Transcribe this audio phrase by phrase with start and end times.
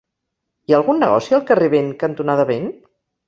[0.69, 2.69] Hi ha algun negoci al carrer Vent cantonada Vent?